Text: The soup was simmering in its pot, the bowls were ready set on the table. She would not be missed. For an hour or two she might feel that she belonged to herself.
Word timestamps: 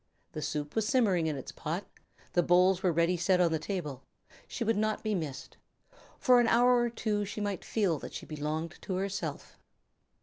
The 0.31 0.41
soup 0.41 0.73
was 0.75 0.87
simmering 0.87 1.27
in 1.27 1.35
its 1.37 1.51
pot, 1.51 1.85
the 2.33 2.41
bowls 2.41 2.81
were 2.81 2.91
ready 2.91 3.15
set 3.17 3.39
on 3.39 3.51
the 3.51 3.59
table. 3.59 4.01
She 4.47 4.63
would 4.63 4.75
not 4.75 5.03
be 5.03 5.13
missed. 5.13 5.57
For 6.17 6.39
an 6.39 6.47
hour 6.47 6.77
or 6.79 6.89
two 6.89 7.23
she 7.23 7.39
might 7.39 7.63
feel 7.63 7.99
that 7.99 8.15
she 8.15 8.25
belonged 8.25 8.79
to 8.81 8.95
herself. 8.95 9.59